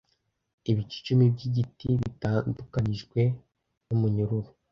ibice 0.69 0.95
icumi 0.99 1.25
by'ibiti 1.35 1.87
bitandukanijwe 2.01 3.19
n'umunyururu 3.87 4.49